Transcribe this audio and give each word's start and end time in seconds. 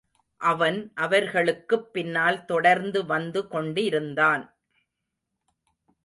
அவன் 0.41 0.91
அவர்களுக்குப் 0.95 1.93
பின்னால் 1.93 2.45
தொடர்ந்து 2.45 3.05
வந்து 3.05 3.47
கொண்டிருந்தான். 3.47 4.55